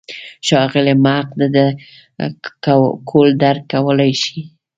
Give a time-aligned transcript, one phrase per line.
[0.47, 1.65] ښاغلی محق ډډه
[3.09, 4.39] کول درک کولای شي.